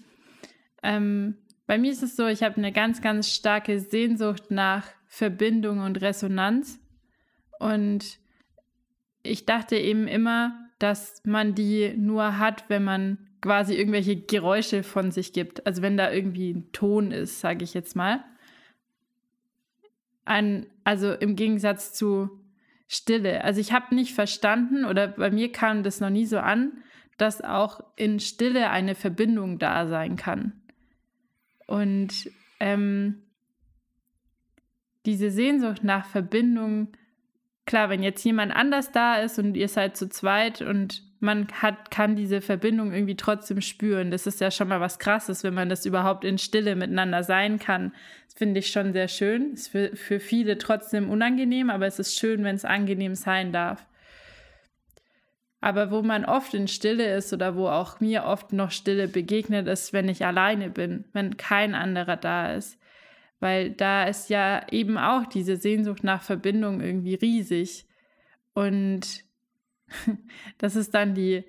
[0.83, 5.79] Ähm, bei mir ist es so, ich habe eine ganz, ganz starke Sehnsucht nach Verbindung
[5.79, 6.79] und Resonanz.
[7.59, 8.19] Und
[9.23, 15.11] ich dachte eben immer, dass man die nur hat, wenn man quasi irgendwelche Geräusche von
[15.11, 15.65] sich gibt.
[15.65, 18.23] Also wenn da irgendwie ein Ton ist, sage ich jetzt mal.
[20.25, 22.42] Ein, also im Gegensatz zu
[22.87, 23.43] Stille.
[23.43, 26.83] Also ich habe nicht verstanden oder bei mir kam das noch nie so an,
[27.17, 30.53] dass auch in Stille eine Verbindung da sein kann.
[31.67, 33.23] Und ähm,
[35.05, 36.89] diese Sehnsucht nach Verbindung,
[37.65, 41.89] klar, wenn jetzt jemand anders da ist und ihr seid zu zweit und man hat,
[41.89, 44.11] kann diese Verbindung irgendwie trotzdem spüren.
[44.11, 47.57] Das ist ja schon mal was Krasses, wenn man das überhaupt in Stille miteinander sein
[47.57, 47.93] kann.
[48.25, 49.53] Das finde ich schon sehr schön.
[49.53, 53.87] Ist für, für viele trotzdem unangenehm, aber es ist schön, wenn es angenehm sein darf.
[55.61, 59.67] Aber wo man oft in Stille ist oder wo auch mir oft noch Stille begegnet,
[59.67, 62.77] ist, wenn ich alleine bin, wenn kein anderer da ist.
[63.39, 67.85] Weil da ist ja eben auch diese Sehnsucht nach Verbindung irgendwie riesig.
[68.53, 69.23] Und
[70.57, 71.43] das ist dann die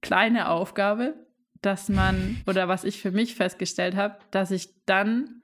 [0.00, 1.14] kleine Aufgabe,
[1.62, 5.42] dass man, oder was ich für mich festgestellt habe, dass ich dann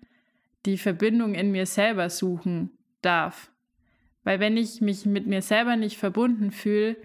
[0.65, 2.71] die Verbindung in mir selber suchen
[3.03, 3.51] darf.
[4.25, 6.97] Weil wenn ich mich mit mir selber nicht verbunden fühle,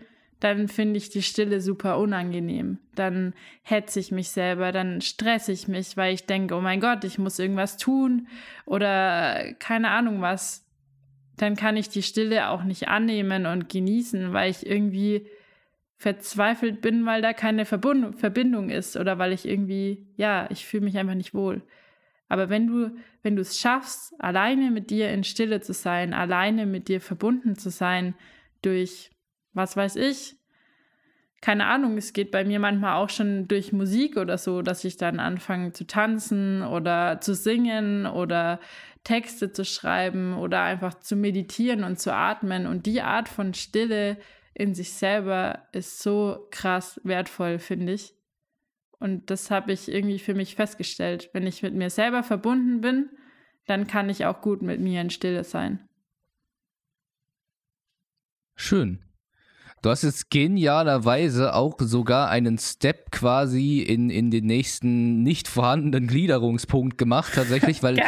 [0.42, 2.80] dann finde ich die Stille super unangenehm.
[2.96, 7.04] Dann hetze ich mich selber, dann stresse ich mich, weil ich denke, oh mein Gott,
[7.04, 8.28] ich muss irgendwas tun
[8.66, 10.66] oder keine Ahnung was.
[11.38, 15.28] Dann kann ich die Stille auch nicht annehmen und genießen, weil ich irgendwie
[15.98, 20.86] verzweifelt bin, weil da keine Verbund Verbindung ist oder weil ich irgendwie, ja, ich fühle
[20.86, 21.62] mich einfach nicht wohl.
[22.28, 26.66] Aber wenn du, wenn du es schaffst, alleine mit dir in Stille zu sein, alleine
[26.66, 28.16] mit dir verbunden zu sein,
[28.62, 29.12] durch,
[29.54, 30.38] was weiß ich,
[31.42, 34.96] keine Ahnung, es geht bei mir manchmal auch schon durch Musik oder so, dass ich
[34.96, 38.60] dann anfange zu tanzen oder zu singen oder
[39.04, 42.68] Texte zu schreiben oder einfach zu meditieren und zu atmen.
[42.68, 44.18] Und die Art von Stille
[44.54, 48.14] in sich selber ist so krass wertvoll, finde ich.
[49.00, 51.30] Und das habe ich irgendwie für mich festgestellt.
[51.34, 53.10] Wenn ich mit mir selber verbunden bin,
[53.66, 55.88] dann kann ich auch gut mit mir in Stille sein.
[58.56, 59.04] Schön.
[59.82, 66.08] Du hast jetzt genialerweise auch sogar einen Step quasi in, in den nächsten nicht vorhandenen
[66.08, 68.00] Gliederungspunkt gemacht, tatsächlich, weil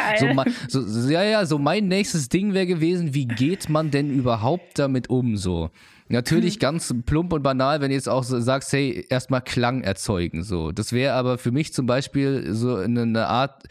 [0.68, 4.78] so, so, ja, ja, so mein nächstes Ding wäre gewesen, wie geht man denn überhaupt
[4.78, 5.70] damit um so?
[6.08, 10.44] Natürlich ganz plump und banal, wenn du jetzt auch so sagst, hey, erstmal Klang erzeugen,
[10.44, 10.70] so.
[10.70, 13.64] Das wäre aber für mich zum Beispiel so eine Art,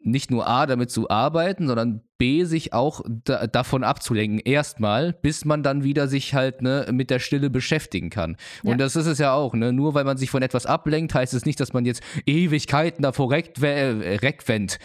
[0.00, 4.38] nicht nur A, damit zu arbeiten, sondern B, sich auch da, davon abzulenken.
[4.38, 8.38] Erstmal, bis man dann wieder sich halt ne, mit der Stille beschäftigen kann.
[8.62, 8.76] Und Ja.
[8.78, 9.52] das ist es ja auch.
[9.52, 9.74] Ne?
[9.74, 13.30] Nur weil man sich von etwas ablenkt, heißt es nicht, dass man jetzt Ewigkeiten davor
[13.30, 14.78] äh, reckwendt.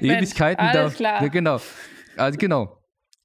[0.00, 0.96] Ewigkeiten Alles da.
[0.96, 1.22] klar.
[1.22, 1.60] Ja, genau.
[2.16, 2.76] Also genau.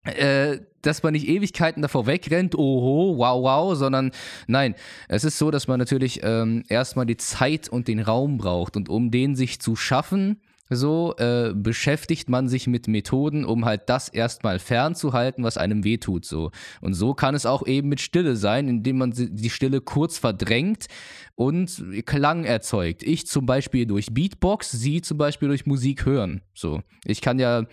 [0.04, 4.12] Äh, dass man nicht Ewigkeiten davor wegrennt, oho, wow, wow, sondern
[4.46, 4.76] nein,
[5.08, 8.90] es ist so, dass man natürlich ähm, erstmal die Zeit und den Raum braucht und
[8.90, 14.10] um den sich zu schaffen, so äh, beschäftigt man sich mit Methoden, um halt das
[14.10, 16.26] erstmal fernzuhalten, was einem wehtut.
[16.26, 16.52] So.
[16.82, 20.88] Und so kann es auch eben mit Stille sein, indem man die Stille kurz verdrängt
[21.36, 23.04] und Klang erzeugt.
[23.04, 26.42] Ich zum Beispiel durch Beatbox, sie zum Beispiel durch Musik hören.
[26.54, 26.82] So.
[27.06, 27.66] Ich kann ja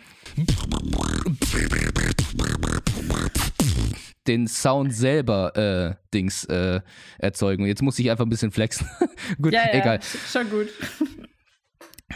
[4.26, 6.80] den Sound selber äh, Dings äh,
[7.18, 7.66] erzeugen.
[7.66, 8.86] Jetzt muss ich einfach ein bisschen flexen.
[9.40, 10.00] gut, Ja, ja, egal.
[10.30, 10.68] schon gut.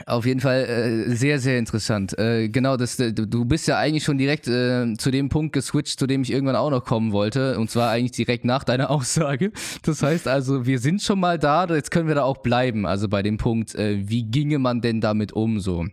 [0.05, 0.65] Auf jeden Fall
[1.09, 2.19] äh, sehr, sehr interessant.
[2.19, 5.99] Äh, genau, das, äh, du- bist ja eigentlich schon direkt äh, zu dem Punkt geswitcht,
[5.99, 7.59] zu dem ich irgendwann auch noch kommen wollte.
[7.59, 9.53] Und zwar eigentlich direkt nach deiner Aussage.
[9.83, 12.85] Das heißt also, wir sind schon mal da, jetzt können wir da auch bleiben.
[12.87, 15.87] Also bei dem Punkt, äh, wie ginge man denn damit um so?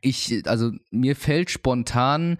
[0.00, 2.38] Ich, also mir fällt spontan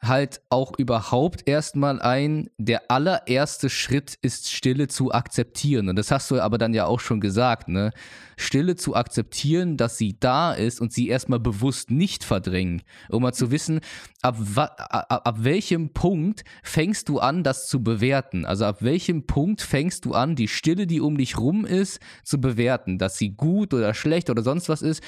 [0.00, 5.88] halt auch überhaupt erstmal ein, der allererste Schritt ist Stille zu akzeptieren.
[5.88, 7.90] Und das hast du aber dann ja auch schon gesagt, ne?
[8.38, 13.34] Stille zu akzeptieren, dass sie da ist und sie erstmal bewusst nicht verdrängen, um mal
[13.34, 13.80] zu wissen,
[14.22, 18.44] ab, ab, ab welchem Punkt fängst du an, das zu bewerten?
[18.44, 22.40] Also ab welchem Punkt fängst du an, die Stille, die um dich rum ist, zu
[22.40, 25.02] bewerten, dass sie gut oder schlecht oder sonst was ist.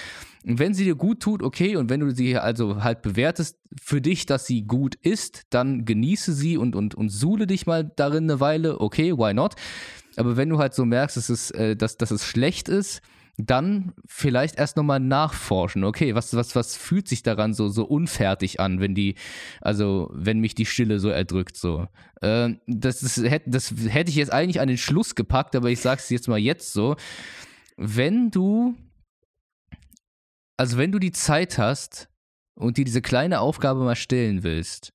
[0.44, 4.00] Und wenn sie dir gut tut, okay, und wenn du sie also halt bewertest für
[4.00, 8.24] dich, dass sie gut ist, dann genieße sie und, und, und suhle dich mal darin
[8.24, 9.54] eine Weile, okay, why not?
[10.16, 13.00] Aber wenn du halt so merkst, dass es, äh, dass, dass es schlecht ist,
[13.46, 15.84] dann vielleicht erst nochmal nachforschen.
[15.84, 19.14] Okay, was, was, was fühlt sich daran so, so unfertig an, wenn die,
[19.60, 21.86] also wenn mich die Stille so erdrückt, so.
[22.20, 26.10] Äh, das, ist, das hätte ich jetzt eigentlich an den Schluss gepackt, aber ich sag's
[26.10, 26.96] jetzt mal jetzt so.
[27.76, 28.74] Wenn du,
[30.56, 32.08] also wenn du die Zeit hast
[32.54, 34.92] und dir diese kleine Aufgabe mal stellen willst,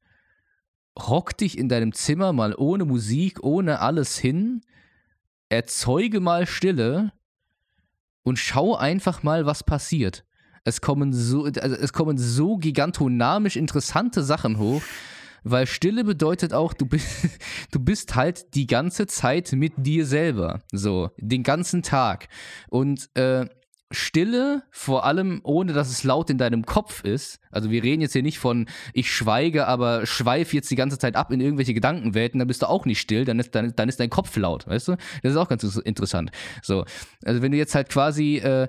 [0.97, 4.61] hock dich in deinem Zimmer mal ohne Musik, ohne alles hin,
[5.49, 7.11] erzeuge mal Stille
[8.25, 10.25] und schau einfach mal, was passiert.
[10.65, 14.81] Es kommen so, also es kommen so gigantonamisch interessante Sachen hoch,
[15.43, 17.07] weil Stille bedeutet auch, du bist,
[17.71, 22.27] du bist halt die ganze Zeit mit dir selber, so den ganzen Tag
[22.67, 23.45] und äh,
[23.91, 27.39] Stille, vor allem ohne dass es laut in deinem Kopf ist.
[27.51, 31.15] Also wir reden jetzt hier nicht von ich schweige, aber schweif jetzt die ganze Zeit
[31.15, 33.99] ab in irgendwelche Gedankenwelten, dann bist du auch nicht still, dann ist, dann, dann ist
[33.99, 34.97] dein Kopf laut, weißt du?
[35.21, 36.31] Das ist auch ganz interessant.
[36.63, 36.85] So,
[37.23, 38.67] also wenn du jetzt halt quasi äh,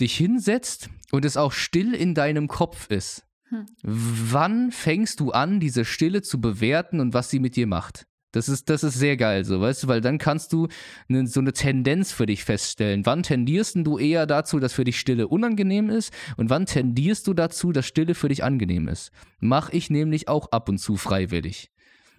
[0.00, 3.66] dich hinsetzt und es auch still in deinem Kopf ist, hm.
[3.82, 8.06] wann fängst du an, diese Stille zu bewerten und was sie mit dir macht?
[8.36, 10.68] Das ist, das ist sehr geil, so, weißt du, weil dann kannst du
[11.08, 13.06] ne, so eine Tendenz für dich feststellen.
[13.06, 17.32] Wann tendierst du eher dazu, dass für dich Stille unangenehm ist und wann tendierst du
[17.32, 19.10] dazu, dass Stille für dich angenehm ist?
[19.40, 21.70] Mach ich nämlich auch ab und zu freiwillig.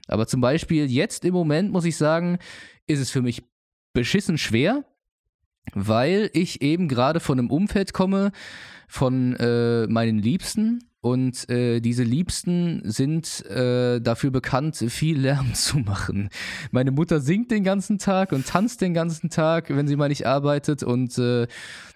[0.08, 2.40] Aber zum Beispiel jetzt im Moment, muss ich sagen,
[2.88, 3.44] ist es für mich
[3.94, 4.86] beschissen schwer,
[5.76, 8.32] weil ich eben gerade von einem Umfeld komme,
[8.88, 15.80] von äh, meinen Liebsten und äh, diese Liebsten sind äh, dafür bekannt, viel Lärm zu
[15.80, 16.30] machen.
[16.72, 20.28] Meine Mutter singt den ganzen Tag und tanzt den ganzen Tag, wenn sie mal nicht
[20.28, 20.84] arbeitet.
[20.84, 21.48] Und äh,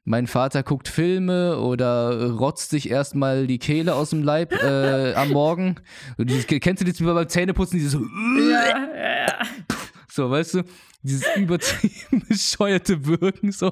[0.05, 5.29] mein Vater guckt Filme oder rotzt sich erstmal die Kehle aus dem Leib äh, am
[5.31, 5.75] Morgen.
[6.17, 7.79] Und dieses, kennst du das wie beim Zähneputzen?
[7.79, 9.45] Dieses ja, ja.
[10.07, 10.63] So, weißt du?
[11.03, 13.51] Dieses übertrieben bescheuerte Wirken.
[13.51, 13.71] So,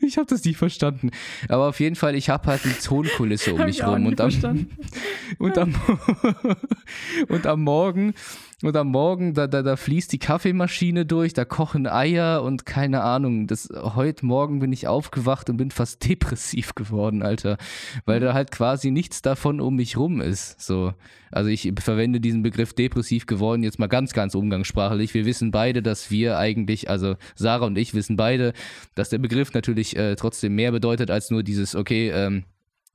[0.00, 1.10] ich habe das nicht verstanden.
[1.48, 4.30] Aber auf jeden Fall, ich habe halt die Tonkulisse um mich rum und am,
[5.38, 5.74] und am
[7.28, 8.14] und am Morgen
[8.60, 13.02] und am Morgen, da, da, da fließt die Kaffeemaschine durch, da kochen Eier und keine
[13.02, 13.46] Ahnung.
[13.46, 17.56] Das, heute Morgen bin ich aufgewacht und bin fast depressiv geworden, Alter.
[18.04, 20.60] Weil da halt quasi nichts davon um mich rum ist.
[20.60, 20.92] So.
[21.30, 25.14] Also ich verwende diesen Begriff depressiv geworden jetzt mal ganz, ganz umgangssprachlich.
[25.14, 28.52] Wir wissen beide, dass wir eigentlich, also Sarah und ich wissen beide,
[28.94, 32.44] dass der Begriff natürlich äh, trotzdem mehr bedeutet als nur dieses, okay, ähm,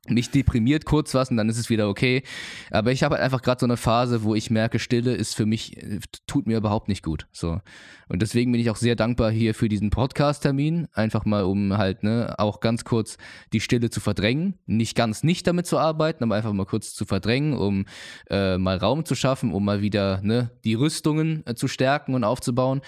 [0.09, 2.23] mich deprimiert kurz was und dann ist es wieder okay.
[2.71, 5.45] Aber ich habe halt einfach gerade so eine Phase, wo ich merke, Stille ist für
[5.45, 5.77] mich,
[6.27, 7.27] tut mir überhaupt nicht gut.
[7.31, 7.61] So.
[8.09, 10.89] Und deswegen bin ich auch sehr dankbar hier für diesen Podcast-Termin.
[10.91, 13.17] Einfach mal, um halt, ne, auch ganz kurz
[13.53, 14.55] die Stille zu verdrängen.
[14.65, 17.85] Nicht ganz nicht damit zu arbeiten, aber einfach mal kurz zu verdrängen, um
[18.29, 22.25] äh, mal Raum zu schaffen, um mal wieder, ne, die Rüstungen äh, zu stärken und
[22.25, 22.81] aufzubauen.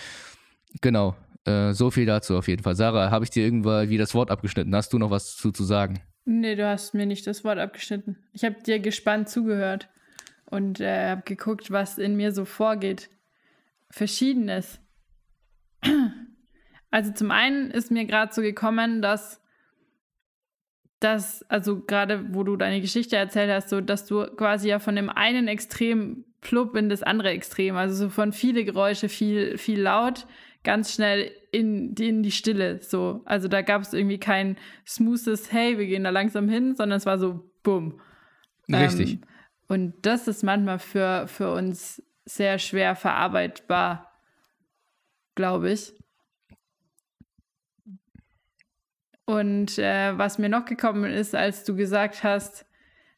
[0.81, 1.15] Genau.
[1.45, 2.75] Äh, so viel dazu auf jeden Fall.
[2.75, 4.75] Sarah, habe ich dir irgendwann wie das Wort abgeschnitten?
[4.75, 6.01] Hast du noch was zu, zu sagen?
[6.25, 8.17] Nee, du hast mir nicht das Wort abgeschnitten.
[8.33, 9.89] Ich habe dir gespannt zugehört
[10.49, 13.09] und äh, habe geguckt, was in mir so vorgeht.
[13.91, 14.79] Verschiedenes.
[16.89, 19.41] Also zum einen ist mir gerade so gekommen, dass
[20.99, 24.95] das, also gerade wo du deine Geschichte erzählt hast, so dass du quasi ja von
[24.95, 29.81] dem einen Extrem plupp in das andere Extrem, also so von viele Geräusche, viel, viel
[29.81, 30.25] laut,
[30.65, 32.81] ganz schnell in die, in die Stille.
[32.81, 33.21] So.
[33.23, 37.05] Also da gab es irgendwie kein smoothes, hey, wir gehen da langsam hin, sondern es
[37.05, 38.01] war so, bumm.
[38.69, 39.13] Richtig.
[39.13, 39.21] Ähm,
[39.67, 44.11] und das ist manchmal für, für uns sehr schwer verarbeitbar,
[45.35, 45.93] glaube ich.
[49.25, 52.65] Und äh, was mir noch gekommen ist, als du gesagt hast,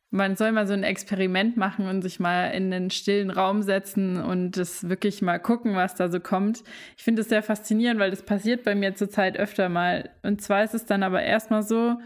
[0.09, 4.21] man soll mal so ein Experiment machen und sich mal in einen stillen Raum setzen
[4.21, 6.63] und das wirklich mal gucken, was da so kommt.
[6.95, 10.09] Ich finde es sehr faszinierend, weil das passiert bei mir zurzeit öfter mal.
[10.23, 11.97] Und zwar ist es dann aber erstmal so,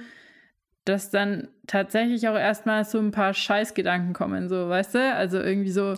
[0.84, 5.14] dass dann tatsächlich auch erstmal so ein paar Scheißgedanken kommen, so, weißt du?
[5.14, 5.96] Also irgendwie so,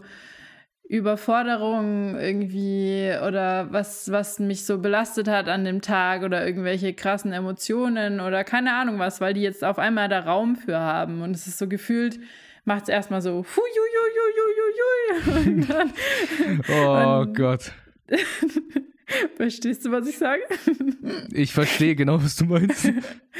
[0.89, 7.31] Überforderung irgendwie oder was, was mich so belastet hat an dem Tag oder irgendwelche krassen
[7.33, 11.21] Emotionen oder keine Ahnung was, weil die jetzt auf einmal da Raum für haben.
[11.21, 12.19] Und es ist so gefühlt,
[12.65, 13.43] macht es erstmal so,
[15.35, 15.93] Und dann,
[16.69, 17.71] Oh Und- Gott.
[19.37, 20.41] verstehst du, was ich sage?
[21.31, 22.89] Ich verstehe genau, was du meinst.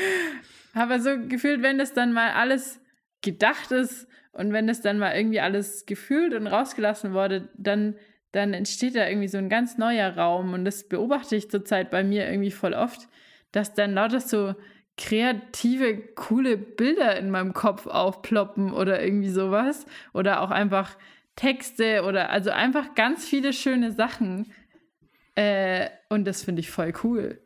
[0.73, 2.79] Aber so gefühlt, wenn das dann mal alles
[3.21, 7.95] gedacht ist und wenn das dann mal irgendwie alles gefühlt und rausgelassen wurde, dann,
[8.31, 10.53] dann entsteht da irgendwie so ein ganz neuer Raum.
[10.53, 13.07] Und das beobachte ich zurzeit bei mir irgendwie voll oft,
[13.51, 14.55] dass dann lauter so
[14.97, 19.85] kreative, coole Bilder in meinem Kopf aufploppen oder irgendwie sowas.
[20.13, 20.97] Oder auch einfach
[21.35, 24.51] Texte oder also einfach ganz viele schöne Sachen.
[25.35, 27.39] Äh, und das finde ich voll cool.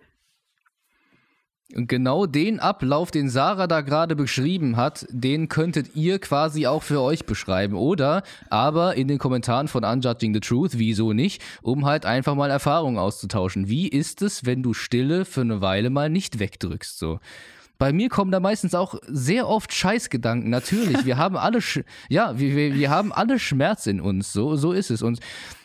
[1.75, 6.81] Und genau den Ablauf, den Sarah da gerade beschrieben hat, den könntet ihr quasi auch
[6.81, 7.75] für euch beschreiben.
[7.75, 12.49] Oder aber in den Kommentaren von Unjudging the Truth, wieso nicht, um halt einfach mal
[12.49, 13.67] Erfahrungen auszutauschen.
[13.67, 16.97] Wie ist es, wenn du Stille für eine Weile mal nicht wegdrückst?
[16.97, 17.19] So.
[17.77, 20.49] Bei mir kommen da meistens auch sehr oft Scheißgedanken.
[20.49, 24.33] Natürlich, wir haben alle, Sch ja, wir, wir, wir haben alle Schmerz in uns.
[24.33, 25.01] So, so ist es.
[25.01, 25.19] Und,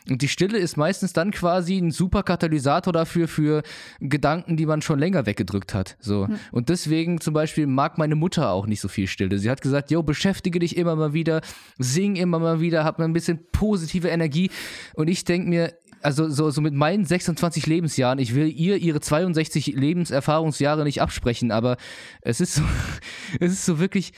[0.08, 3.62] und die Stille ist meistens dann quasi ein super Katalysator dafür für
[4.00, 5.96] Gedanken, die man schon länger weggedrückt hat.
[6.00, 6.28] So.
[6.50, 9.38] Und deswegen zum Beispiel mag meine Mutter auch nicht so viel Stille.
[9.38, 11.40] Sie hat gesagt, yo, beschäftige dich immer mal wieder,
[11.78, 14.50] sing immer mal wieder, hab mal ein bisschen positive Energie.
[14.94, 15.72] Und ich denke mir,
[16.02, 21.50] also so, so mit meinen 26 Lebensjahren, ich will ihr ihre 62 Lebenserfahrungsjahre nicht absprechen,
[21.50, 21.76] aber
[22.20, 22.62] es ist so,
[23.40, 24.12] es ist so wirklich,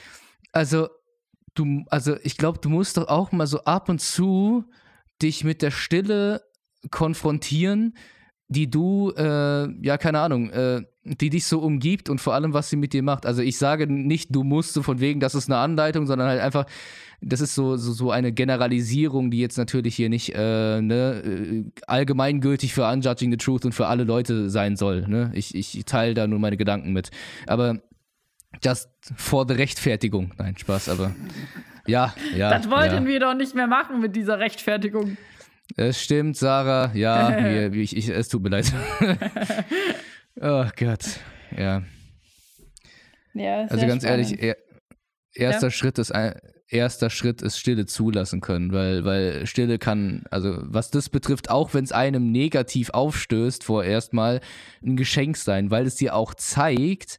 [0.53, 0.88] also
[1.55, 4.64] du, also ich glaube, du musst doch auch mal so ab und zu
[5.23, 6.42] dich mit der Stille
[6.90, 7.97] konfrontieren,
[8.48, 12.70] die du, äh, ja, keine Ahnung, äh, die dich so umgibt und vor allem, was
[12.70, 13.26] sie mit dir macht.
[13.26, 16.40] Also ich sage nicht, du musst so von wegen, das ist eine Anleitung, sondern halt
[16.40, 16.66] einfach,
[17.20, 21.64] das ist so, so, so eine Generalisierung, die jetzt natürlich hier nicht äh, ne, äh,
[21.87, 25.07] allgemeingültig für Unjudging the Truth und für alle Leute sein soll.
[25.09, 25.30] Ne?
[25.35, 27.11] Ich, ich teile da nur meine Gedanken mit.
[27.46, 27.80] Aber
[28.62, 30.33] just for the Rechtfertigung.
[30.38, 31.14] Nein, Spaß, aber
[31.87, 32.50] ja, ja.
[32.50, 33.07] Das wollten ja.
[33.07, 35.16] wir doch nicht mehr machen mit dieser Rechtfertigung.
[35.77, 36.92] Es stimmt, Sarah.
[36.94, 38.72] Ja, wir, ich, ich, es tut mir leid.
[40.40, 41.20] oh Gott.
[41.57, 41.83] Ja.
[43.35, 44.31] Ja, Also ganz spannend.
[44.31, 44.57] ehrlich, er,
[45.33, 45.70] erster Ja.
[45.70, 46.35] Schritt ist ein,
[46.68, 51.74] erster Schritt ist Stille zulassen können, weil, weil Stille kann, also was das betrifft, auch
[51.74, 54.40] wenn es einem negativ aufstößt, vorerst mal
[54.85, 57.18] ein Geschenk sein, weil es dir auch zeigt,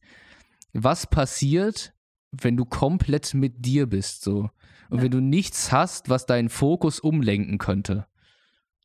[0.73, 1.93] was passiert,
[2.31, 4.49] wenn du komplett mit dir bist, so.
[4.89, 5.03] Und Ja.
[5.03, 8.05] wenn du nichts hast, was deinen Fokus umlenken könnte.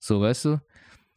[0.00, 0.60] So, weißt du?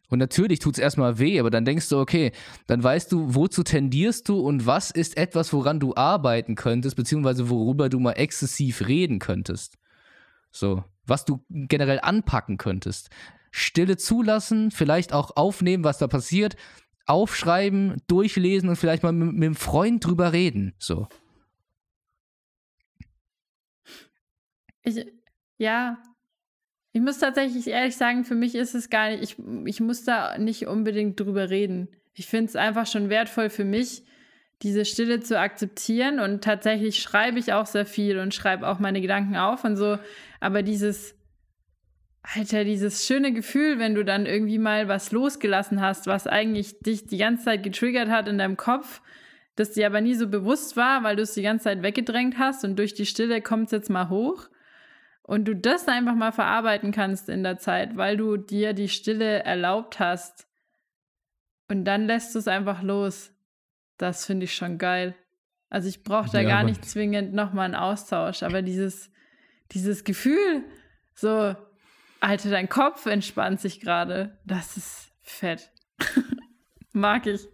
[0.10, 2.34] Und natürlich tut es erstmal weh, aber dann denkst du, okay,
[2.68, 7.50] dann weißt du, wozu tendierst du und was ist etwas, woran du arbeiten könntest, beziehungsweise
[7.50, 9.80] worüber du mal exzessiv reden könntest.
[10.52, 13.10] So, was du generell anpacken könntest.
[13.50, 16.58] Stille zulassen, vielleicht auch aufnehmen, was da passiert,
[17.08, 20.76] aufschreiben, durchlesen und vielleicht mal mit, mit einem Freund drüber reden.
[20.78, 21.08] So.
[24.84, 25.04] Ich,
[25.58, 25.98] ja,
[26.94, 30.38] ich muss tatsächlich ehrlich sagen, für mich ist es gar nicht, ich, ich muss da
[30.38, 31.88] nicht unbedingt drüber reden.
[32.14, 34.04] Ich finde es einfach schon wertvoll für mich,
[34.62, 39.02] diese Stille zu akzeptieren und tatsächlich schreibe ich auch sehr viel und schreibe auch meine
[39.02, 39.98] Gedanken auf und so,
[40.40, 41.16] aber dieses,
[42.22, 47.08] Alter, dieses schöne Gefühl, wenn du dann irgendwie mal was losgelassen hast, was eigentlich dich
[47.08, 49.02] die ganze Zeit getriggert hat in deinem Kopf,
[49.56, 52.64] das dir aber nie so bewusst war, weil du es die ganze Zeit weggedrängt hast
[52.64, 54.48] und durch die Stille kommt es jetzt mal hoch
[55.24, 59.44] und du das einfach mal verarbeiten kannst in der Zeit, weil du dir die Stille
[59.44, 60.48] erlaubt hast
[61.70, 63.32] und dann lässt du es einfach los.
[63.98, 65.16] Das finde ich schon geil.
[65.70, 69.10] Also ich brauche da Ja, gar nicht zwingend nochmal einen Austausch, aber dieses,
[69.72, 70.64] dieses Gefühl,
[71.16, 71.56] so,
[72.20, 75.72] Alter, dein Kopf entspannt sich gerade, das ist fett.
[76.92, 77.48] Mag ich.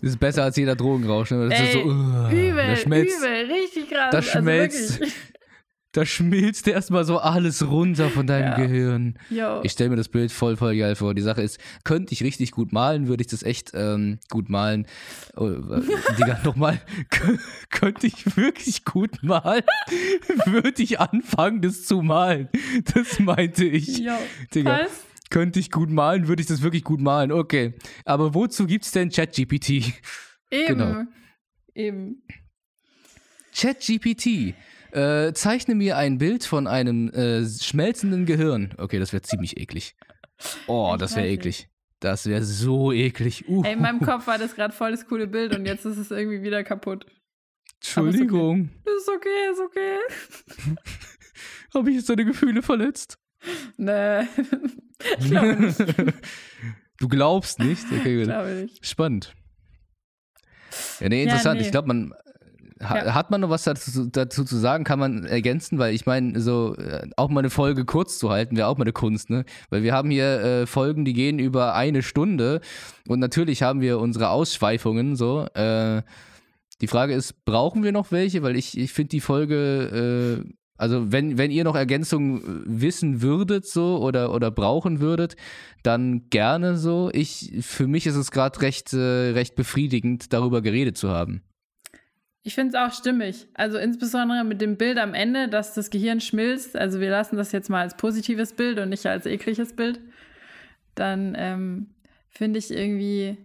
[0.00, 1.30] Das ist besser als jeder Drogenrausch.
[1.30, 1.48] Ne?
[1.48, 4.10] Das ist so, Ey, uh, übel, übel, richtig krass.
[4.10, 5.14] da also schmelzt- wirklich.
[5.92, 8.56] Da schmilzt erstmal so alles runter von deinem Ja.
[8.56, 9.18] Gehirn.
[9.28, 9.60] Yo.
[9.62, 11.14] Ich stelle mir das Bild voll, voll geil vor.
[11.14, 14.86] Die Sache ist, könnte ich richtig gut malen, würde ich das echt ähm, gut malen.
[15.36, 15.82] Oh, äh,
[16.18, 16.80] Digga, nochmal,
[17.70, 19.64] könnte ich wirklich gut malen,
[20.46, 22.48] würde ich anfangen, das zu malen.
[22.94, 23.98] Das meinte ich.
[23.98, 24.12] Yo.
[24.54, 24.90] Digga, Was?
[25.28, 27.32] könnte ich gut malen, würde ich das wirklich gut malen.
[27.32, 27.74] Okay.
[28.06, 29.70] Aber wozu gibt's denn ChatGPT?
[30.50, 30.66] Eben.
[30.68, 31.02] Genau.
[31.74, 32.22] Eben.
[33.54, 34.54] ChatGPT.
[34.92, 38.74] Äh, zeichne mir ein Bild von einem äh, schmelzenden Gehirn.
[38.76, 39.96] Okay, das wäre ziemlich eklig.
[40.66, 41.68] Oh, Ich das wäre eklig.
[42.00, 43.48] Das wäre so eklig.
[43.48, 45.98] Uh, Ey, in meinem Kopf war das gerade voll das coole Bild und jetzt ist
[45.98, 47.06] es irgendwie wieder kaputt.
[47.76, 48.70] Entschuldigung.
[48.84, 49.98] Ist okay, ist okay.
[51.74, 53.18] Habe ich jetzt deine Gefühle verletzt?
[53.76, 54.20] Nee.
[55.18, 55.78] ich glaube nicht.
[56.98, 57.84] du glaubst nicht?
[57.90, 58.24] Okay.
[58.24, 58.84] Glaube nicht.
[58.86, 59.34] Spannend.
[61.00, 61.60] Ja, nee, interessant.
[61.60, 61.66] nee.
[61.66, 62.14] Ich glaube, man.
[62.82, 63.14] Ja.
[63.14, 64.84] Hat man noch was dazu, dazu zu sagen?
[64.84, 65.78] Kann man ergänzen?
[65.78, 68.84] Weil ich meine, so äh, auch mal eine Folge kurz zu halten, wäre auch mal
[68.84, 69.44] eine Kunst, ne?
[69.70, 72.60] Weil wir haben hier äh, Folgen, die gehen über eine Stunde
[73.06, 75.46] und natürlich haben wir unsere Ausschweifungen so.
[75.54, 76.02] Äh,
[76.80, 78.42] die Frage ist, brauchen wir noch welche?
[78.42, 83.22] Weil ich, ich finde die Folge, äh, also wenn, wenn ihr noch Ergänzungen äh, wissen
[83.22, 85.36] würdet so oder, oder brauchen würdet,
[85.84, 87.10] dann gerne so.
[87.12, 91.42] Ich, für mich ist es gerade recht, äh, recht befriedigend, darüber geredet zu haben.
[92.44, 93.46] Ich finde es auch stimmig.
[93.54, 96.76] Also insbesondere mit dem Bild am Ende, dass das Gehirn schmilzt.
[96.76, 100.00] Also wir lassen das jetzt mal als positives Bild und nicht als ekliges Bild.
[100.94, 101.94] Dann ähm,
[102.28, 103.38] finde ich irgendwie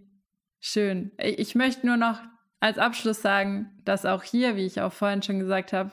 [0.60, 1.12] schön.
[1.18, 2.20] Ich, ich möchte nur noch
[2.60, 5.92] als Abschluss sagen, dass auch hier, wie ich auch vorhin schon gesagt habe,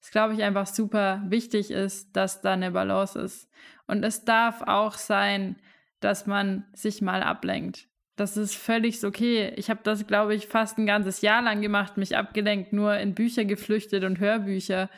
[0.00, 3.50] es glaube ich einfach super wichtig ist, dass da eine Balance ist.
[3.86, 5.56] Und es darf auch sein,
[6.00, 7.88] dass man sich mal ablenkt.
[8.16, 9.52] Das ist völlig okay.
[9.56, 13.14] Ich habe das, glaube ich, fast ein ganzes Jahr lang gemacht, mich abgelenkt, nur in
[13.14, 14.88] Bücher geflüchtet und Hörbücher.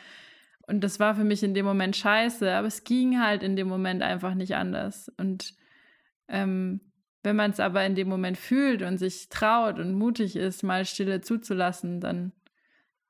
[0.67, 3.67] Und das war für mich in dem Moment scheiße, aber es ging halt in dem
[3.67, 5.11] Moment einfach nicht anders.
[5.17, 5.53] Und
[6.29, 6.79] ähm,
[7.23, 10.85] wenn man es aber in dem Moment fühlt und sich traut und mutig ist, mal
[10.85, 12.31] Stille zuzulassen, dann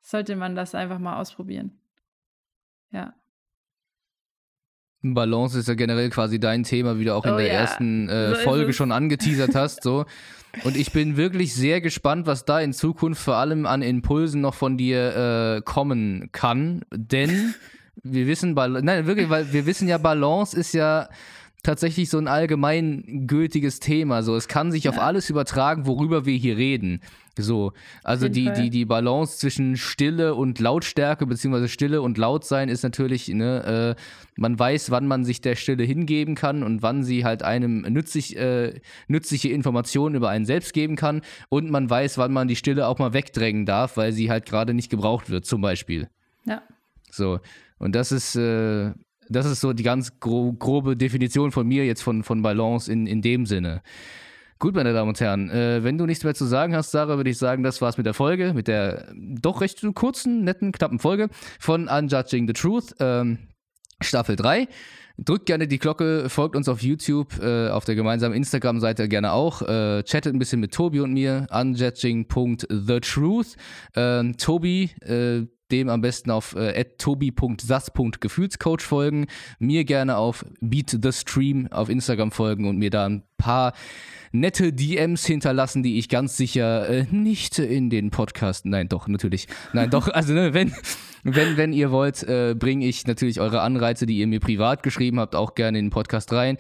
[0.01, 1.80] sollte man das einfach mal ausprobieren.
[2.91, 3.14] Ja.
[5.02, 8.10] Balance ist ja generell quasi dein Thema, wie du auch in Oh der ja, ersten
[8.10, 9.84] äh, Folge schon angeteasert hast.
[9.84, 10.06] So.
[10.64, 14.56] Und ich bin wirklich sehr gespannt, was da in Zukunft vor allem an Impulsen noch
[14.56, 16.82] von dir äh, kommen kann.
[16.91, 17.54] Denn
[18.04, 21.08] wir wissen, Bal nein, wirklich, weil wir wissen ja, Balance ist ja
[21.64, 24.24] tatsächlich so ein allgemeingültiges Thema.
[24.24, 25.01] So, es kann sich auf Ja.
[25.01, 27.01] alles übertragen, worüber wir hier reden.
[27.38, 27.72] So,
[28.03, 28.53] also die, Fall.
[28.55, 34.01] die, die Balance zwischen Stille und Lautstärke, beziehungsweise Stille und Lautsein ist natürlich, ne, äh,
[34.36, 38.36] man weiß, wann man sich der Stille hingeben kann und wann sie halt einem nützlich,
[38.38, 42.88] äh, nützliche Informationen über einen selbst geben kann und man weiß, wann man die Stille
[42.88, 46.10] auch mal wegdrängen darf, weil sie halt gerade nicht gebraucht wird, zum Beispiel.
[46.45, 46.62] Ja.
[47.10, 47.39] So,
[47.78, 48.91] und das ist, äh,
[49.30, 53.07] das ist so die ganz gro grobe Definition von mir jetzt von, von Balance in,
[53.07, 53.82] in dem Sinne.
[54.61, 57.30] Gut, meine Damen und Herren, äh, wenn du nichts mehr zu sagen hast, Sarah, würde
[57.30, 61.30] ich sagen, das war's mit der Folge, mit der doch recht kurzen, netten, knappen Folge
[61.59, 63.38] von Unjudging the Truth, ähm,
[64.01, 64.67] Staffel 3.
[65.17, 69.61] Drückt gerne die Glocke, folgt uns auf YouTube, äh, auf der gemeinsamen Instagram-Seite gerne auch.
[69.61, 73.55] Äh, chattet ein bisschen mit Tobi und mir, unjudging.thetruth.
[73.95, 79.28] Ähm, Tobi, äh, dem am besten auf äh, tobi.sas.gefühlscoach folgen.
[79.59, 83.74] Mir gerne auf Beat the Stream auf Instagram folgen und mir da ein paar
[84.32, 88.65] nette DMs hinterlassen, die ich ganz sicher äh, nicht in den Podcast.
[88.65, 89.47] Nein, doch, natürlich.
[89.74, 90.74] Nein, doch, also ne, wenn,
[91.24, 95.20] wenn, wenn ihr wollt, äh, bringe ich natürlich eure Anreize, die ihr mir privat geschrieben
[95.20, 96.57] habt, auch gerne in den Podcast rein.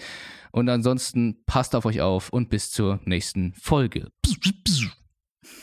[0.51, 4.11] Und ansonsten passt auf euch auf und bis zur nächsten Folge.